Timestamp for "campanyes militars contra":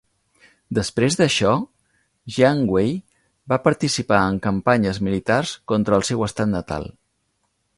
4.47-5.99